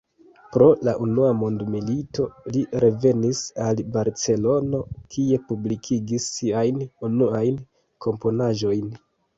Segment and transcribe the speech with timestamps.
[0.53, 7.65] Pro la Unua Mondmilito, li revenis al Barcelono, kie publikigis siajn unuajn
[8.07, 8.95] komponaĵojn.